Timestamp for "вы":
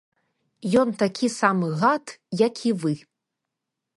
2.85-2.93